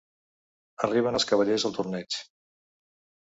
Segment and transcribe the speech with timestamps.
[0.87, 2.17] Arriben els cavallers al torneig.